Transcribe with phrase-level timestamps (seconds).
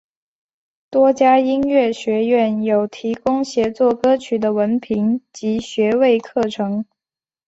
[0.89, 6.83] 多家音乐学院有提供写作歌曲的文凭及学位课程。